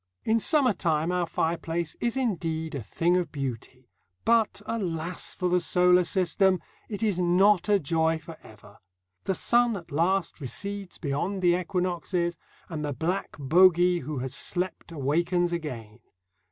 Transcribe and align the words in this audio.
In 0.23 0.39
summer 0.39 0.73
time 0.73 1.11
our 1.11 1.27
fireplace 1.27 1.95
is 1.99 2.17
indeed 2.17 2.73
a 2.73 2.81
thing 2.81 3.15
of 3.17 3.31
beauty, 3.31 3.87
but, 4.25 4.59
alas 4.65 5.35
for 5.35 5.47
the 5.47 5.61
solar 5.61 6.03
system! 6.03 6.59
it 6.89 7.03
is 7.03 7.19
not 7.19 7.69
a 7.69 7.77
joy 7.77 8.17
for 8.17 8.35
ever. 8.41 8.79
The 9.25 9.35
sun 9.35 9.77
at 9.77 9.91
last 9.91 10.41
recedes 10.41 10.97
beyond 10.97 11.43
the 11.43 11.55
equinoxes, 11.55 12.39
and 12.67 12.83
the 12.83 12.93
black 12.93 13.37
bogey 13.37 13.99
who 13.99 14.17
has 14.17 14.33
slept 14.33 14.91
awakens 14.91 15.53
again. 15.53 15.99